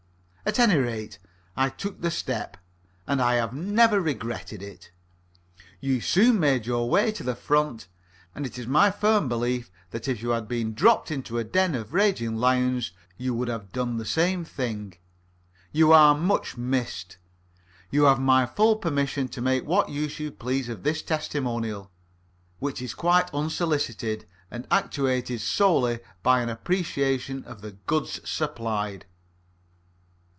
At 0.43 0.57
any 0.59 0.75
rate, 0.75 1.17
I 1.55 1.69
took 1.69 2.01
the 2.01 2.09
step, 2.11 2.57
and 3.07 3.21
I 3.21 3.35
have 3.35 3.53
never 3.53 4.01
regretted 4.01 4.61
it. 4.63 4.91
You 5.79 6.01
soon 6.01 6.39
made 6.41 6.65
your 6.65 6.89
way 6.89 7.11
to 7.13 7.23
the 7.23 7.35
front, 7.35 7.87
and 8.35 8.43
it 8.45 8.57
is 8.59 8.65
my 8.67 8.89
firm 8.91 9.29
belief 9.29 9.71
that 9.91 10.07
if 10.09 10.21
you 10.21 10.29
had 10.31 10.47
been 10.49 10.73
dropped 10.73 11.09
into 11.11 11.37
a 11.37 11.43
den 11.45 11.73
of 11.75 11.93
raging 11.93 12.35
lions 12.37 12.91
you 13.17 13.33
would 13.35 13.47
have 13.49 13.71
done 13.71 13.95
the 13.97 14.03
same 14.03 14.43
thing. 14.43 14.95
You 15.71 15.93
are 15.93 16.15
much 16.17 16.57
missed. 16.57 17.17
You 17.91 18.03
have 18.05 18.19
my 18.19 18.45
full 18.47 18.75
permission 18.77 19.27
to 19.29 19.41
make 19.41 19.63
what 19.65 19.87
use 19.89 20.19
you 20.19 20.31
please 20.31 20.67
of 20.69 20.81
this 20.83 21.01
testimonial, 21.03 21.91
which 22.59 22.81
is 22.81 22.93
quite 22.95 23.31
unsolicited, 23.33 24.25
and 24.49 24.67
actuated 24.71 25.39
solely 25.39 25.99
by 26.23 26.41
an 26.41 26.49
appreciation 26.49 27.45
of 27.45 27.61
the 27.61 27.73
goods 27.85 28.19
supplied. 28.29 29.05